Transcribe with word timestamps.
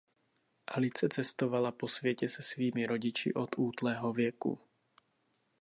Alice 0.67 1.07
cestovala 1.09 1.71
po 1.71 1.87
světě 1.87 2.29
se 2.29 2.43
svými 2.43 2.85
rodiči 2.85 3.33
od 3.33 3.49
útlého 3.57 4.13
věku. 4.13 4.59